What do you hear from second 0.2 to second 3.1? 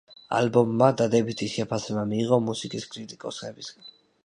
ალბომმა დადებითი შეფასება მიიღო მუსიკის